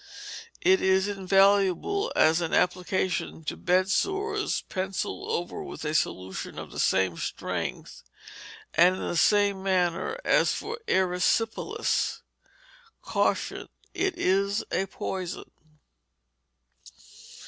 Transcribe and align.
it 0.61 0.81
is 0.81 1.07
invaluable; 1.07 2.11
and 2.15 2.23
as 2.27 2.41
an 2.41 2.55
application 2.55 3.43
to 3.43 3.55
bed 3.55 3.87
sores, 3.87 4.61
pencilled 4.67 5.29
over 5.29 5.61
with 5.61 5.85
a 5.85 5.93
solution 5.93 6.57
of 6.57 6.71
the 6.71 6.79
same 6.79 7.15
strength, 7.17 8.01
and 8.73 8.95
in 8.95 9.07
the 9.07 9.15
same 9.15 9.61
manner 9.61 10.17
as 10.25 10.53
for 10.55 10.79
erysipelas. 10.87 12.21
Caution. 13.03 13.69
It 13.93 14.17
is 14.17 14.63
a 14.71 14.87
poison. 14.87 15.51